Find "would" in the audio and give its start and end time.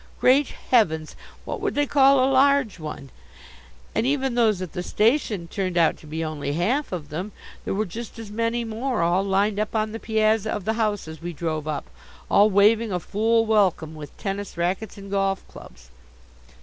1.61-1.75